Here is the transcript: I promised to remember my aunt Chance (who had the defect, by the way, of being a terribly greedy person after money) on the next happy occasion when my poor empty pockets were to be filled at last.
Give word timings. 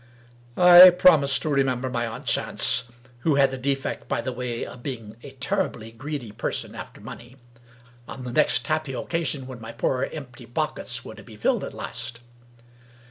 I 0.57 0.89
promised 0.89 1.43
to 1.43 1.49
remember 1.49 1.87
my 1.87 2.07
aunt 2.07 2.25
Chance 2.25 2.85
(who 3.19 3.35
had 3.35 3.51
the 3.51 3.57
defect, 3.59 4.07
by 4.07 4.19
the 4.19 4.33
way, 4.33 4.65
of 4.65 4.81
being 4.81 5.15
a 5.21 5.33
terribly 5.33 5.91
greedy 5.91 6.31
person 6.31 6.73
after 6.73 6.99
money) 6.99 7.35
on 8.07 8.23
the 8.23 8.33
next 8.33 8.65
happy 8.65 8.93
occasion 8.93 9.45
when 9.45 9.61
my 9.61 9.73
poor 9.73 10.09
empty 10.11 10.47
pockets 10.47 11.05
were 11.05 11.13
to 11.13 11.23
be 11.23 11.35
filled 11.37 11.63
at 11.63 11.75
last. 11.75 12.19